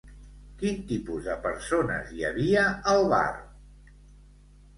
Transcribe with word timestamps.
Quin 0.61 0.77
tipus 0.91 1.27
de 1.27 1.35
persones 1.43 2.15
hi 2.15 2.25
havia, 2.31 2.65
al 2.95 3.07
bar? 3.13 3.29